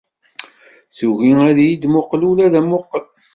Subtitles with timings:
[0.97, 3.03] Tugi ad yi-d-muqel ula d amuqel.